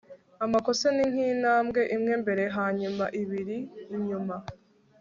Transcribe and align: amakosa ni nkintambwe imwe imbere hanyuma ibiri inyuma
amakosa 0.45 0.85
ni 0.95 1.05
nkintambwe 1.11 1.81
imwe 1.95 2.11
imbere 2.17 2.43
hanyuma 2.57 3.05
ibiri 3.21 3.57
inyuma 3.95 4.35